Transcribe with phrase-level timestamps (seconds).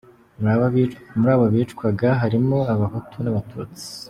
[1.19, 3.85] Muri abo bicwaga harimo abahutu n’abatutsi.